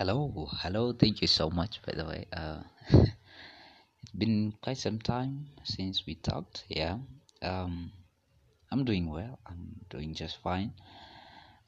Hello, 0.00 0.48
hello. 0.62 0.94
Thank 0.94 1.20
you 1.20 1.28
so 1.28 1.50
much, 1.50 1.82
by 1.84 1.92
the 1.92 2.06
way. 2.06 2.24
Uh, 2.32 2.62
it's 2.88 4.12
been 4.16 4.54
quite 4.62 4.78
some 4.78 4.98
time 4.98 5.48
since 5.62 6.06
we 6.06 6.14
talked. 6.14 6.64
Yeah. 6.70 6.96
Um, 7.42 7.92
I'm 8.72 8.86
doing 8.86 9.10
well. 9.10 9.38
I'm 9.46 9.84
doing 9.90 10.14
just 10.14 10.38
fine. 10.40 10.72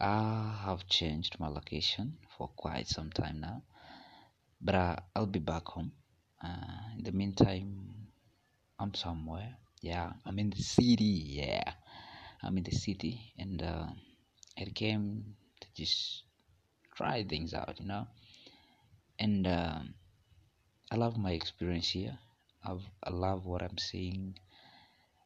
I 0.01 0.63
have 0.65 0.89
changed 0.89 1.37
my 1.41 1.49
location 1.49 2.17
for 2.39 2.49
quite 2.57 2.89
some 2.89 3.11
time 3.11 3.39
now, 3.39 3.65
but 4.63 4.75
uh, 4.77 4.97
I'll 5.15 5.27
be 5.27 5.39
back 5.39 5.67
home. 5.67 5.93
Uh, 6.43 6.97
in 6.97 7.05
the 7.05 7.13
meantime, 7.13 7.85
I'm 8.79 8.95
somewhere. 8.95 9.59
Yeah, 9.83 10.11
I'm 10.25 10.39
in 10.39 10.49
the 10.49 10.63
city. 10.63 11.37
Yeah, 11.37 11.71
I'm 12.43 12.57
in 12.57 12.65
the 12.65 12.73
city, 12.73 13.35
and 13.39 13.61
uh, 13.63 13.89
I 14.59 14.65
came 14.75 15.37
to 15.61 15.67
just 15.77 16.23
try 16.97 17.25
things 17.25 17.53
out, 17.53 17.77
you 17.79 17.87
know. 17.87 18.07
And 19.19 19.47
um, 19.47 19.95
I 20.91 20.97
love 20.97 21.17
my 21.17 21.33
experience 21.33 21.89
here. 21.91 22.19
I've, 22.65 22.83
I 23.03 23.11
love 23.11 23.47
what 23.47 23.63
I'm 23.63 23.79
seeing. 23.79 24.39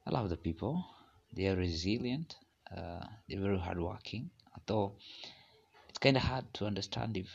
I 0.07 0.11
love 0.11 0.29
the 0.29 0.37
people. 0.37 0.85
They 1.33 1.49
are 1.49 1.57
resilient. 1.57 2.37
Uh, 2.75 3.05
they're 3.29 3.41
very 3.41 3.59
hardworking. 3.59 4.31
Although 4.55 4.97
it's 5.89 5.99
kind 5.99 6.17
of 6.17 6.23
hard 6.23 6.53
to 6.55 6.67
understand 6.67 7.17
if 7.17 7.29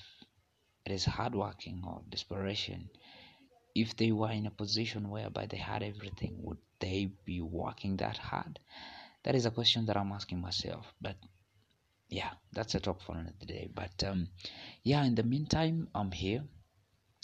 it 0.86 0.92
is 0.92 1.06
hardworking 1.06 1.84
or 1.86 2.02
desperation. 2.10 2.90
If 3.74 3.96
they 3.96 4.12
were 4.12 4.32
in 4.32 4.48
a 4.48 4.52
position 4.52 5.10
whereby 5.10 5.46
they 5.46 5.58
had 5.58 5.84
everything, 5.84 6.36
would 6.44 6.58
they 6.80 7.12
be 7.26 7.42
working 7.42 7.98
that 7.98 8.18
hard? 8.18 8.60
That 9.24 9.36
is 9.36 9.46
a 9.46 9.52
question 9.52 9.86
that 9.86 9.98
I'm 9.98 10.12
asking 10.12 10.42
myself. 10.42 10.94
But 11.00 11.16
yeah, 12.12 12.32
that's 12.52 12.76
a 12.76 12.80
talk 12.80 13.02
for 13.02 13.14
another 13.14 13.46
day. 13.46 13.70
But 13.74 14.04
um, 14.04 14.28
yeah, 14.84 15.04
in 15.06 15.16
the 15.16 15.24
meantime, 15.24 15.88
I'm 15.96 16.12
here 16.12 16.44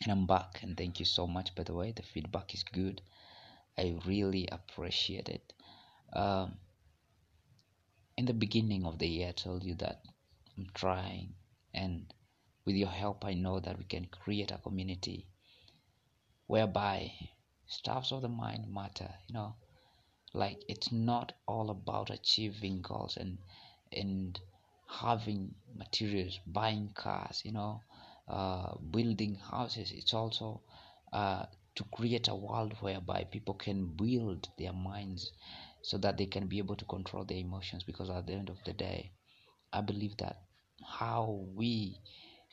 and 0.03 0.11
I'm 0.11 0.25
back. 0.25 0.61
And 0.63 0.77
thank 0.77 0.99
you 0.99 1.05
so 1.05 1.27
much, 1.27 1.53
by 1.55 1.63
the 1.63 1.73
way. 1.73 1.91
The 1.91 2.03
feedback 2.03 2.53
is 2.53 2.63
good. 2.63 3.01
I 3.77 3.97
really 4.05 4.47
appreciate 4.51 5.27
it. 5.27 5.53
Um, 6.13 6.53
in 8.17 8.25
the 8.25 8.33
beginning 8.33 8.85
of 8.85 8.97
the 8.97 9.07
year, 9.07 9.29
I 9.29 9.31
told 9.33 9.63
you 9.63 9.75
that 9.75 10.01
I'm 10.57 10.67
trying, 10.73 11.33
and 11.73 12.11
with 12.65 12.75
your 12.75 12.87
help, 12.87 13.25
I 13.25 13.33
know 13.33 13.59
that 13.59 13.77
we 13.77 13.83
can 13.83 14.05
create 14.05 14.51
a 14.51 14.57
community 14.57 15.27
whereby 16.47 17.11
stuffs 17.67 18.11
of 18.13 18.21
the 18.21 18.29
mind 18.29 18.73
matter. 18.73 19.09
You 19.27 19.33
know, 19.33 19.55
like 20.33 20.63
it's 20.69 20.91
not 20.93 21.33
all 21.45 21.69
about 21.69 22.09
achieving 22.09 22.81
goals 22.81 23.17
and 23.17 23.37
and 23.91 24.39
having 24.87 25.53
materials, 25.75 26.39
buying 26.47 26.89
cars. 26.95 27.41
You 27.45 27.51
know, 27.53 27.81
uh, 28.27 28.75
building 28.91 29.35
houses. 29.35 29.91
It's 29.91 30.13
also 30.13 30.61
uh, 31.13 31.45
to 31.75 31.83
create 31.93 32.27
a 32.27 32.35
world 32.35 32.73
whereby 32.81 33.25
people 33.31 33.53
can 33.53 33.85
build 33.95 34.49
their 34.57 34.73
minds 34.73 35.31
so 35.81 35.97
that 35.99 36.17
they 36.17 36.25
can 36.25 36.47
be 36.47 36.57
able 36.57 36.75
to 36.75 36.85
control 36.85 37.23
their 37.25 37.37
emotions 37.37 37.83
because 37.83 38.09
at 38.09 38.27
the 38.27 38.33
end 38.33 38.49
of 38.49 38.57
the 38.65 38.73
day 38.73 39.11
i 39.73 39.81
believe 39.81 40.17
that 40.17 40.37
how 40.85 41.45
we 41.55 41.99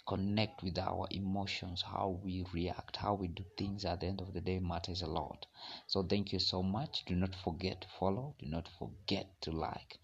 connect 0.07 0.63
with 0.63 0.79
our 0.79 1.07
emotions 1.11 1.83
how 1.83 2.21
we 2.23 2.45
react 2.53 2.97
how 2.97 3.15
we 3.15 3.29
do 3.29 3.45
things 3.57 3.85
at 3.85 4.01
the 4.01 4.07
end 4.07 4.21
of 4.21 4.33
the 4.35 4.41
day 4.41 4.59
matters 4.59 5.03
a 5.03 5.07
lot. 5.07 5.47
So 5.87 6.03
thank 6.03 6.33
you 6.33 6.39
so 6.39 6.63
much. 6.63 7.05
Do 7.07 7.15
not 7.15 7.35
forget 7.35 7.81
to 7.83 7.89
follow 7.99 8.35
do 8.39 8.47
not 8.47 8.69
forget 8.79 9.27
to 9.43 9.51
like. 9.51 9.99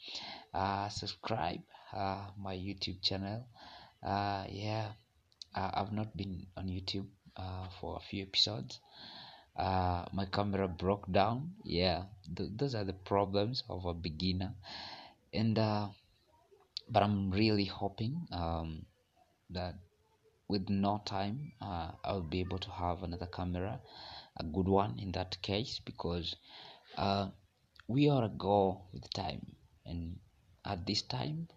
Uh, 0.54 0.88
subscribe 0.88 1.60
uh, 1.92 2.26
my 2.38 2.54
youtube 2.54 3.02
channel. 3.02 3.46
Uh, 4.02 4.44
yeah 4.48 4.92
i've 5.54 5.92
not 5.92 6.16
been 6.16 6.46
on 6.56 6.66
youtube 6.68 7.06
uh, 7.36 7.66
for 7.80 7.96
a 7.96 8.00
few 8.00 8.22
episodes. 8.22 8.80
Uh, 9.56 10.04
my 10.12 10.24
camera 10.26 10.68
broke 10.68 11.10
down. 11.12 11.52
Yeah 11.64 12.04
th- 12.36 12.50
those 12.56 12.74
are 12.74 12.84
the 12.84 12.94
problems 12.94 13.64
of 13.68 13.84
a 13.84 13.94
beginner. 13.94 14.54
And 15.32 15.58
uh, 15.58 15.88
but 16.88 17.02
i'm 17.02 17.30
really 17.30 17.64
hoping 17.64 18.26
um, 18.32 18.84
that 19.50 19.74
with 20.50 20.68
no 20.68 21.00
time 21.04 21.52
uh, 21.62 21.90
i'll 22.04 22.28
be 22.36 22.40
able 22.40 22.58
to 22.58 22.70
have 22.70 23.02
another 23.02 23.26
camera 23.26 23.80
a 24.38 24.44
good 24.44 24.68
one 24.68 24.98
in 24.98 25.12
that 25.12 25.40
case 25.42 25.80
because 25.84 26.36
uh, 26.96 27.28
we 27.88 28.08
are 28.08 28.24
a 28.24 28.28
go 28.28 28.82
with 28.92 29.12
time. 29.12 29.56
And 29.84 30.18
at 30.64 30.86
this 30.86 31.02
time 31.02 31.48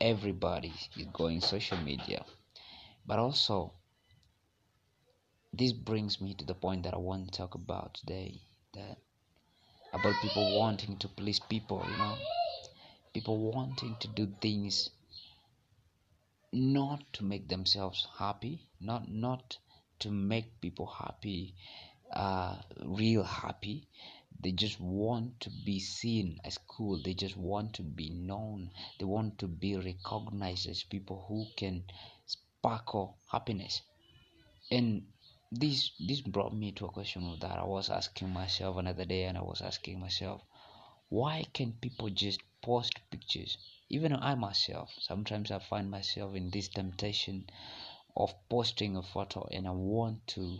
everybody 0.00 0.72
is 0.96 1.06
going 1.12 1.40
social 1.40 1.78
media. 1.78 2.24
But 3.06 3.18
also 3.18 3.72
this 5.52 5.72
brings 5.72 6.20
me 6.20 6.34
to 6.34 6.44
the 6.44 6.54
point 6.54 6.82
that 6.82 6.94
I 6.94 6.98
want 6.98 7.32
to 7.32 7.38
talk 7.38 7.54
about 7.54 7.94
today 7.94 8.40
that 8.74 8.98
about 9.92 10.14
people 10.20 10.58
wanting 10.58 10.98
to 10.98 11.08
please 11.08 11.40
people, 11.40 11.82
you 11.90 11.96
know, 11.96 12.18
people 13.14 13.38
wanting 13.38 13.96
to 14.00 14.08
do 14.08 14.28
things 14.42 14.90
not 16.52 17.12
to 17.14 17.24
make 17.24 17.48
themselves 17.48 18.06
happy, 18.18 18.68
not 18.80 19.08
not 19.10 19.58
to 19.98 20.10
make 20.10 20.60
people 20.60 20.86
happy, 20.86 21.54
uh, 22.12 22.56
real 22.84 23.22
happy. 23.22 23.88
They 24.40 24.52
just 24.52 24.78
want 24.80 25.40
to 25.40 25.50
be 25.64 25.80
seen 25.80 26.40
as 26.44 26.58
cool. 26.58 27.00
They 27.02 27.14
just 27.14 27.36
want 27.36 27.74
to 27.74 27.82
be 27.82 28.10
known. 28.10 28.70
They 28.98 29.06
want 29.06 29.38
to 29.38 29.48
be 29.48 29.76
recognized 29.76 30.68
as 30.68 30.82
people 30.82 31.24
who 31.28 31.46
can 31.56 31.84
sparkle 32.26 33.16
happiness. 33.30 33.82
And 34.70 35.06
this 35.50 35.92
this 35.98 36.20
brought 36.20 36.54
me 36.54 36.72
to 36.72 36.86
a 36.86 36.90
question 36.90 37.38
that 37.40 37.58
I 37.58 37.64
was 37.64 37.88
asking 37.90 38.30
myself 38.30 38.76
another 38.76 39.04
day, 39.04 39.24
and 39.24 39.38
I 39.38 39.42
was 39.42 39.62
asking 39.62 40.00
myself, 40.00 40.42
why 41.08 41.44
can 41.52 41.72
people 41.72 42.10
just 42.10 42.40
post 42.62 42.94
pictures? 43.10 43.56
Even 43.88 44.12
I 44.14 44.34
myself, 44.34 44.92
sometimes 44.98 45.50
I 45.50 45.58
find 45.60 45.90
myself 45.90 46.34
in 46.34 46.50
this 46.50 46.68
temptation 46.68 47.48
of 48.16 48.34
posting 48.48 48.96
a 48.96 49.02
photo, 49.02 49.46
and 49.52 49.66
I 49.66 49.70
want 49.70 50.26
to 50.28 50.58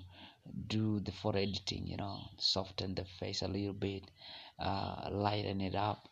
do 0.69 1.01
the 1.01 1.13
photo 1.13 1.39
editing, 1.39 1.87
you 1.87 1.97
know, 1.97 2.21
soften 2.39 2.95
the 2.95 3.05
face 3.05 3.43
a 3.43 3.49
little 3.49 3.73
bit, 3.73 4.11
uh, 4.59 5.09
lighten 5.11 5.61
it 5.61 5.75
up, 5.75 6.09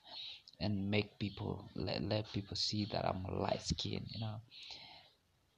and 0.60 0.90
make 0.90 1.18
people 1.18 1.70
let, 1.76 2.02
let 2.02 2.32
people 2.32 2.56
see 2.56 2.86
that 2.86 3.06
I'm 3.06 3.24
light 3.24 3.62
skinned, 3.62 4.08
you 4.10 4.20
know. 4.20 4.40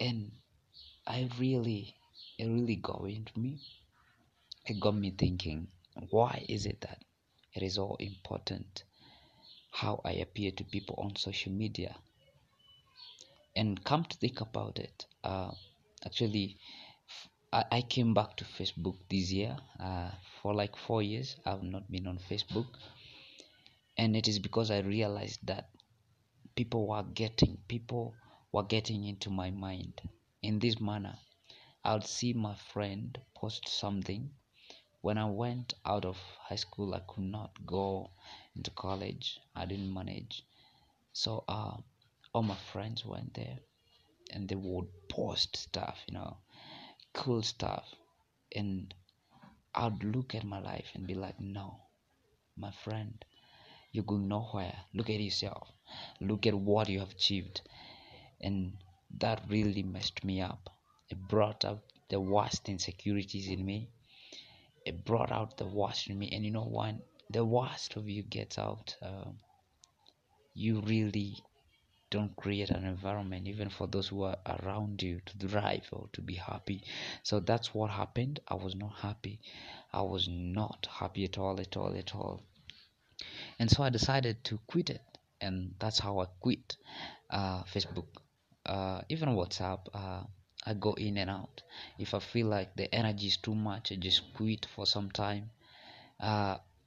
And 0.00 0.32
I 1.06 1.28
really 1.38 1.94
it 2.38 2.46
really 2.46 2.76
got 2.76 3.02
into 3.04 3.38
me. 3.38 3.60
It 4.66 4.78
got 4.80 4.94
me 4.94 5.10
thinking, 5.10 5.68
why 6.10 6.44
is 6.48 6.66
it 6.66 6.82
that 6.82 7.02
it 7.54 7.62
is 7.62 7.78
all 7.78 7.96
important 7.96 8.84
how 9.80 10.00
I 10.04 10.12
appear 10.12 10.50
to 10.52 10.64
people 10.64 10.96
on 10.98 11.16
social 11.16 11.52
media? 11.52 11.96
And 13.54 13.82
come 13.84 14.04
to 14.04 14.16
think 14.18 14.40
about 14.40 14.78
it, 14.78 15.06
uh, 15.24 15.50
actually, 16.04 16.56
I, 17.52 17.64
I 17.72 17.82
came 17.82 18.14
back 18.14 18.36
to 18.38 18.44
Facebook 18.44 18.96
this 19.10 19.32
year. 19.32 19.56
Uh, 19.80 20.10
for 20.42 20.54
like 20.54 20.76
four 20.76 21.02
years, 21.02 21.36
I've 21.44 21.62
not 21.62 21.90
been 21.90 22.06
on 22.06 22.18
Facebook, 22.30 22.68
and 23.98 24.16
it 24.16 24.28
is 24.28 24.38
because 24.38 24.70
I 24.70 24.80
realized 24.80 25.40
that 25.46 25.68
people 26.56 26.86
were 26.88 27.02
getting 27.02 27.58
people 27.68 28.14
were 28.52 28.64
getting 28.64 29.04
into 29.04 29.30
my 29.30 29.50
mind 29.50 30.00
in 30.42 30.58
this 30.58 30.80
manner 30.80 31.16
I'd 31.84 32.04
see 32.04 32.32
my 32.32 32.54
friend 32.56 33.16
post 33.34 33.68
something. 33.68 34.30
When 35.02 35.18
I 35.18 35.26
went 35.26 35.74
out 35.84 36.04
of 36.04 36.18
high 36.40 36.56
school, 36.56 36.94
I 36.94 37.00
could 37.06 37.24
not 37.24 37.52
go 37.66 38.10
into 38.56 38.70
college. 38.72 39.38
I 39.54 39.66
didn't 39.66 39.92
manage. 39.92 40.44
So 41.12 41.44
uh, 41.48 41.76
all 42.32 42.42
my 42.42 42.56
friends 42.72 43.04
went 43.04 43.34
there 43.34 43.58
and 44.32 44.48
they 44.48 44.56
would 44.56 44.88
post 45.08 45.56
stuff, 45.56 45.98
you 46.08 46.14
know, 46.14 46.38
cool 47.12 47.42
stuff. 47.42 47.84
And 48.54 48.92
I'd 49.74 50.02
look 50.02 50.34
at 50.34 50.44
my 50.44 50.60
life 50.60 50.86
and 50.94 51.06
be 51.06 51.14
like, 51.14 51.38
no, 51.40 51.80
my 52.56 52.70
friend, 52.84 53.24
you're 53.92 54.04
going 54.04 54.28
nowhere. 54.28 54.76
Look 54.94 55.10
at 55.10 55.20
yourself. 55.20 55.68
Look 56.20 56.46
at 56.46 56.54
what 56.54 56.88
you 56.88 57.00
have 57.00 57.10
achieved. 57.10 57.60
And 58.40 58.72
that 59.18 59.42
really 59.48 59.82
messed 59.82 60.24
me 60.24 60.40
up 60.40 60.70
it 61.08 61.18
brought 61.28 61.64
out 61.64 61.82
the 62.08 62.20
worst 62.20 62.68
insecurities 62.68 63.48
in 63.48 63.64
me 63.64 63.88
it 64.84 65.04
brought 65.04 65.30
out 65.30 65.56
the 65.56 65.66
worst 65.66 66.08
in 66.08 66.18
me 66.18 66.28
and 66.32 66.44
you 66.44 66.50
know 66.50 66.64
when 66.64 67.00
the 67.30 67.44
worst 67.44 67.96
of 67.96 68.08
you 68.08 68.22
gets 68.22 68.58
out 68.58 68.96
uh, 69.02 69.30
you 70.54 70.80
really 70.80 71.36
don't 72.10 72.34
create 72.36 72.70
an 72.70 72.84
environment 72.84 73.46
even 73.48 73.68
for 73.68 73.86
those 73.88 74.08
who 74.08 74.22
are 74.22 74.36
around 74.62 75.02
you 75.02 75.20
to 75.26 75.48
thrive 75.48 75.86
or 75.92 76.08
to 76.12 76.20
be 76.20 76.34
happy 76.34 76.82
so 77.22 77.40
that's 77.40 77.74
what 77.74 77.90
happened 77.90 78.38
i 78.48 78.54
was 78.54 78.74
not 78.76 78.92
happy 79.00 79.40
i 79.92 80.00
was 80.00 80.28
not 80.28 80.86
happy 80.90 81.24
at 81.24 81.36
all 81.36 81.60
at 81.60 81.76
all 81.76 81.94
at 81.96 82.14
all 82.14 82.40
and 83.58 83.70
so 83.70 83.82
i 83.82 83.90
decided 83.90 84.42
to 84.44 84.58
quit 84.66 84.88
it 84.88 85.02
and 85.40 85.74
that's 85.80 85.98
how 85.98 86.20
i 86.20 86.26
quit 86.40 86.76
uh, 87.30 87.62
facebook 87.64 88.06
uh, 88.66 89.00
even 89.08 89.30
WhatsApp. 89.30 89.80
Uh, 89.94 90.24
I 90.64 90.74
go 90.74 90.94
in 90.94 91.16
and 91.18 91.30
out. 91.30 91.62
If 91.98 92.14
I 92.14 92.18
feel 92.18 92.48
like 92.48 92.74
the 92.76 92.92
energy 92.92 93.28
is 93.28 93.36
too 93.36 93.54
much, 93.54 93.92
I 93.92 93.96
just 93.96 94.34
quit 94.34 94.66
for 94.74 94.84
some 94.86 95.10
time. 95.10 95.50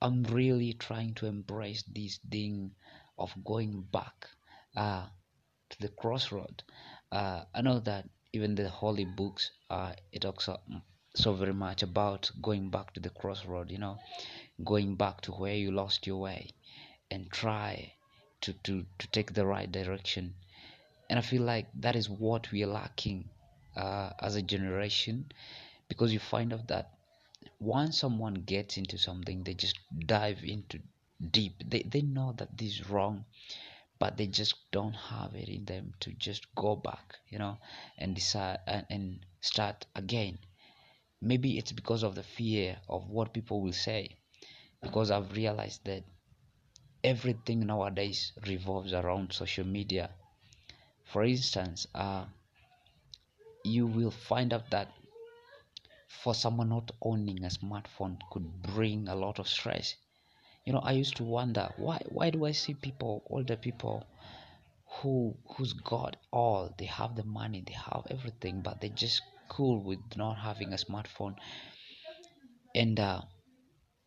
I'm 0.01 0.23
really 0.23 0.73
trying 0.73 1.13
to 1.15 1.25
embrace 1.25 1.83
this 1.83 2.19
thing 2.31 2.71
of 3.17 3.33
going 3.43 3.85
back 3.91 4.27
uh, 4.75 5.07
to 5.69 5.81
the 5.81 5.89
crossroad. 5.89 6.63
Uh, 7.11 7.43
I 7.53 7.61
know 7.61 7.79
that 7.79 8.07
even 8.31 8.55
the 8.55 8.69
holy 8.69 9.05
books, 9.05 9.51
uh, 9.69 9.93
it 10.11 10.21
talks 10.21 10.45
so, 10.45 10.57
so 11.15 11.33
very 11.33 11.53
much 11.53 11.83
about 11.83 12.31
going 12.41 12.69
back 12.69 12.93
to 12.93 12.99
the 12.99 13.09
crossroad. 13.09 13.71
You 13.71 13.79
know, 13.79 13.97
going 14.63 14.95
back 14.95 15.21
to 15.21 15.31
where 15.31 15.55
you 15.55 15.71
lost 15.71 16.07
your 16.07 16.21
way, 16.21 16.51
and 17.11 17.29
try 17.31 17.93
to 18.41 18.53
to 18.63 18.85
to 18.99 19.07
take 19.07 19.33
the 19.33 19.45
right 19.45 19.69
direction. 19.69 20.35
And 21.09 21.19
I 21.19 21.23
feel 21.23 21.41
like 21.41 21.67
that 21.79 21.95
is 21.95 22.09
what 22.09 22.51
we 22.51 22.63
are 22.63 22.67
lacking 22.67 23.29
uh, 23.75 24.11
as 24.21 24.35
a 24.35 24.43
generation, 24.43 25.25
because 25.89 26.13
you 26.13 26.19
find 26.19 26.53
out 26.53 26.67
that 26.67 26.91
once 27.59 27.97
someone 27.99 28.33
gets 28.35 28.77
into 28.77 28.97
something 28.97 29.43
they 29.43 29.53
just 29.53 29.77
dive 30.05 30.43
into 30.43 30.79
deep. 31.31 31.63
They, 31.69 31.83
they 31.83 32.01
know 32.01 32.33
that 32.37 32.57
this 32.57 32.79
is 32.79 32.89
wrong 32.89 33.25
but 33.99 34.17
they 34.17 34.27
just 34.27 34.55
don't 34.71 34.93
have 34.93 35.35
it 35.35 35.49
in 35.49 35.65
them 35.65 35.93
to 36.01 36.11
just 36.13 36.53
go 36.55 36.75
back 36.75 37.15
you 37.29 37.39
know 37.39 37.57
and 37.97 38.15
decide 38.15 38.59
and, 38.67 38.85
and 38.89 39.19
start 39.41 39.85
again. 39.95 40.39
Maybe 41.21 41.57
it's 41.57 41.71
because 41.73 42.03
of 42.03 42.15
the 42.15 42.23
fear 42.23 42.77
of 42.89 43.09
what 43.09 43.33
people 43.33 43.61
will 43.61 43.73
say 43.73 44.17
because 44.81 45.11
i've 45.11 45.33
realized 45.33 45.83
that 45.85 46.03
everything 47.03 47.65
nowadays 47.67 48.31
revolves 48.47 48.93
around 48.93 49.33
social 49.33 49.65
media. 49.65 50.09
For 51.03 51.23
instance 51.25 51.87
uh, 51.93 52.25
you 53.63 53.87
will 53.87 54.11
find 54.11 54.53
out 54.53 54.69
that 54.71 54.91
for 56.09 56.35
someone 56.35 56.69
not 56.69 56.91
owning 57.01 57.45
a 57.45 57.49
smartphone 57.49 58.19
could 58.31 58.61
bring 58.63 59.07
a 59.07 59.15
lot 59.15 59.39
of 59.39 59.47
stress. 59.47 59.95
You 60.65 60.73
know 60.73 60.79
i 60.79 60.91
used 60.93 61.15
to 61.17 61.23
wonder 61.23 61.69
why 61.77 61.99
why 62.09 62.29
do 62.31 62.45
i 62.45 62.51
see 62.51 62.73
people 62.73 63.23
older 63.29 63.57
people 63.57 64.07
who 64.97 65.37
who's 65.53 65.73
got 65.73 66.17
all 66.31 66.73
they 66.77 66.85
have 66.85 67.15
the 67.15 67.23
money 67.23 67.61
they 67.65 67.73
have 67.73 68.05
everything 68.11 68.61
but 68.61 68.81
they're 68.81 68.89
just 69.07 69.21
cool 69.49 69.79
with 69.83 69.99
not 70.17 70.37
having 70.37 70.73
a 70.73 70.77
smartphone. 70.77 71.35
And 72.73 72.99
uh, 72.99 73.21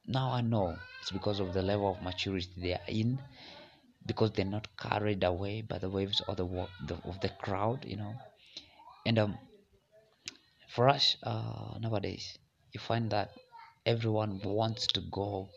now 0.06 0.32
i 0.32 0.40
know 0.42 0.82
it's 1.00 1.10
because 1.12 1.40
of 1.40 1.52
the 1.52 1.62
level 1.62 1.90
of 1.90 2.02
maturity 2.02 2.50
they 2.56 2.74
are 2.74 2.86
in 2.88 3.20
because 4.06 4.32
they're 4.32 4.44
not 4.58 4.76
carried 4.76 5.24
away 5.24 5.62
by 5.62 5.78
the 5.78 5.90
waves 5.90 6.20
of 6.22 6.36
the, 6.38 6.46
the 6.80 6.96
of 7.04 7.20
the 7.20 7.30
crowd 7.30 7.84
you 7.86 7.96
know. 7.96 8.18
And 9.06 9.18
um 9.18 9.38
for 10.74 10.88
us 10.88 11.16
uh, 11.22 11.76
nowadays 11.80 12.38
you 12.72 12.80
find 12.80 13.10
that 13.10 13.30
everyone 13.84 14.40
wants 14.42 14.86
to 14.86 15.00
go 15.10 15.50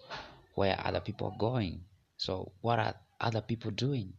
where 0.55 0.77
other 0.85 0.99
people 0.99 1.27
are 1.31 1.37
going. 1.39 1.85
So 2.17 2.51
what 2.61 2.79
are 2.79 2.95
other 3.21 3.41
people 3.41 3.71
doing? 3.71 4.13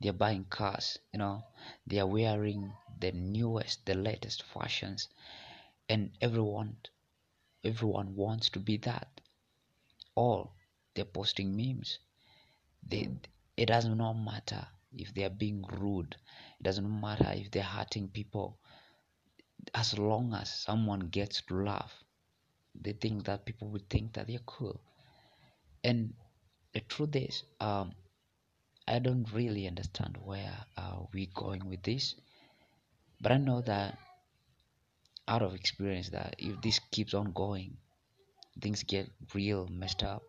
They're 0.00 0.12
buying 0.24 0.44
cars 0.44 0.98
you 1.12 1.18
know. 1.18 1.42
They 1.86 1.98
are 1.98 2.06
wearing 2.06 2.72
the 3.00 3.12
newest 3.12 3.84
the 3.84 3.94
latest 3.94 4.42
fashions. 4.44 5.08
And 5.88 6.10
everyone 6.22 6.76
everyone 7.64 8.16
wants 8.16 8.48
to 8.50 8.58
be 8.60 8.78
that. 8.78 9.20
Or 10.14 10.50
they're 10.94 11.04
posting 11.04 11.56
memes. 11.56 11.98
They 12.82 13.08
it 13.56 13.66
does 13.66 13.86
not 13.86 14.14
matter 14.14 14.66
if 14.92 15.12
they 15.14 15.24
are 15.24 15.38
being 15.44 15.62
rude. 15.62 16.16
It 16.60 16.62
doesn't 16.62 17.00
matter 17.00 17.32
if 17.34 17.50
they're 17.50 17.62
hurting 17.62 18.08
people 18.08 18.58
as 19.74 19.98
long 19.98 20.34
as 20.34 20.50
someone 20.50 21.08
gets 21.08 21.42
to 21.42 21.54
laugh 21.54 22.04
they 22.80 22.92
think 22.92 23.24
that 23.24 23.44
people 23.44 23.68
would 23.68 23.88
think 23.90 24.12
that 24.12 24.28
they're 24.28 24.38
cool. 24.46 24.80
And 25.82 26.14
the 26.72 26.80
truth 26.80 27.16
is 27.16 27.42
um, 27.60 27.92
i 28.86 28.98
don't 28.98 29.26
really 29.32 29.66
understand 29.66 30.16
where 30.22 30.56
are 30.76 31.08
we 31.12 31.26
going 31.34 31.68
with 31.68 31.82
this 31.82 32.14
but 33.20 33.32
i 33.32 33.36
know 33.36 33.60
that 33.62 33.98
out 35.26 35.42
of 35.42 35.54
experience 35.54 36.08
that 36.10 36.34
if 36.38 36.60
this 36.62 36.78
keeps 36.90 37.14
on 37.14 37.32
going 37.32 37.76
things 38.60 38.82
get 38.82 39.08
real 39.34 39.68
messed 39.70 40.02
up. 40.02 40.22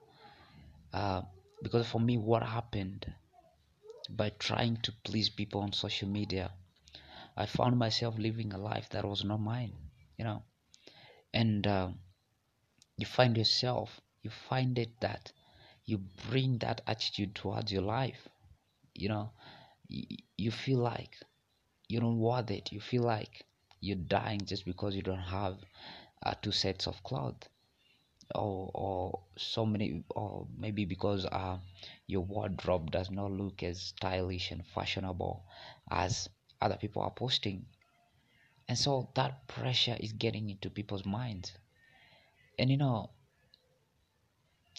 Uh, 0.94 1.22
because 1.64 1.88
for 1.88 2.00
me 2.00 2.18
what 2.18 2.44
happened 2.44 3.06
by 4.10 4.32
trying 4.40 4.78
to 4.78 4.92
please 5.04 5.30
people 5.30 5.62
on 5.62 5.72
social 5.72 6.08
media 6.08 6.52
I 7.38 7.46
found 7.46 7.78
myself 7.78 8.18
living 8.18 8.54
a 8.54 8.58
life 8.58 8.90
that 8.90 9.06
was 9.06 9.24
not 9.24 9.40
mine, 9.40 9.74
you 10.18 10.26
know. 10.26 10.44
And 11.34 11.66
uh, 11.68 11.90
you 12.98 13.06
find 13.06 13.38
yourself, 13.38 14.00
you 14.22 14.30
find 14.30 14.78
it 14.78 15.00
that 15.02 15.32
you 15.86 16.00
bring 16.30 16.60
that 16.60 16.82
attitude 16.88 17.34
towards 17.36 17.72
your 17.72 17.82
life, 17.82 18.28
you 18.94 19.10
know. 19.10 19.32
You, 19.88 20.06
you 20.38 20.52
feel 20.52 20.80
like 20.80 21.16
you 21.88 22.00
don't 22.00 22.20
want 22.20 22.52
it. 22.52 22.72
You 22.72 22.80
feel 22.80 23.04
like 23.04 23.46
you're 23.82 23.96
dying 23.98 24.42
just 24.46 24.66
because 24.66 24.96
you 24.96 25.02
don't 25.02 25.20
have 25.20 25.58
uh, 26.24 26.34
two 26.42 26.52
sets 26.52 26.88
of 26.88 27.04
clothes 27.04 27.48
or 28.36 28.70
or 28.74 29.20
so 29.38 29.66
many 29.66 30.04
or 30.12 30.48
maybe 30.58 30.86
because 30.86 31.26
uh, 31.26 31.58
your 32.08 32.22
wardrobe 32.22 32.92
does 32.92 33.10
not 33.10 33.32
look 33.32 33.64
as 33.64 33.82
stylish 33.82 34.52
and 34.52 34.66
fashionable 34.68 35.44
as 35.90 36.30
other 36.62 36.78
people 36.78 37.02
are 37.02 37.12
posting. 37.12 37.66
And 38.68 38.78
so 38.78 39.10
that 39.16 39.48
pressure 39.48 39.98
is 40.00 40.14
getting 40.14 40.50
into 40.50 40.70
people's 40.70 41.06
minds. 41.06 41.54
And 42.58 42.70
you 42.70 42.78
know 42.78 43.10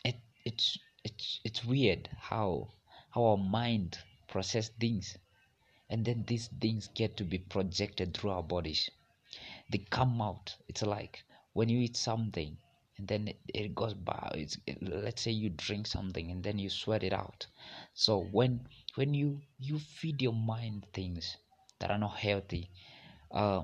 it 0.04 0.16
it's 0.44 0.78
it's 1.02 1.40
it's 1.44 1.64
weird 1.64 2.08
how 2.18 2.68
how 3.10 3.24
our 3.24 3.36
mind 3.36 3.98
process 4.28 4.68
things. 4.80 5.16
And 5.88 6.04
then 6.04 6.24
these 6.26 6.48
things 6.60 6.88
get 6.94 7.16
to 7.16 7.24
be 7.24 7.38
projected 7.38 8.14
through 8.14 8.30
our 8.30 8.42
bodies. 8.42 8.90
They 9.70 9.78
come 9.78 10.20
out. 10.22 10.54
It's 10.68 10.82
like 10.82 11.24
when 11.52 11.68
you 11.68 11.80
eat 11.80 11.96
something 11.96 12.56
and 12.96 13.08
then 13.08 13.28
it, 13.28 13.38
it 13.48 13.74
goes 13.74 13.94
by 13.94 14.30
it's 14.34 14.58
it, 14.66 14.78
let's 14.82 15.22
say 15.22 15.30
you 15.30 15.50
drink 15.50 15.86
something 15.86 16.30
and 16.30 16.44
then 16.44 16.58
you 16.58 16.68
sweat 16.70 17.02
it 17.02 17.12
out. 17.12 17.46
So 17.94 18.20
when 18.30 18.68
when 18.94 19.14
you 19.14 19.40
you 19.58 19.78
feed 19.78 20.22
your 20.22 20.34
mind 20.34 20.86
things 20.92 21.36
that 21.80 21.90
are 21.90 21.98
not 21.98 22.16
healthy 22.16 22.70
uh, 23.32 23.62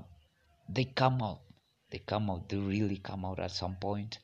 they 0.69 0.85
come 0.85 1.21
out. 1.21 1.41
They 1.89 1.99
come 1.99 2.29
out 2.29 2.49
they 2.49 2.57
really 2.57 2.97
come 2.97 3.25
out 3.25 3.39
at 3.39 3.51
some 3.51 3.75
point. 3.75 4.19